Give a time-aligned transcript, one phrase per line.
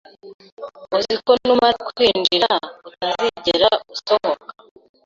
[0.97, 2.51] Uzi ko numara kwinjira,
[2.89, 4.51] utazigera usohoka.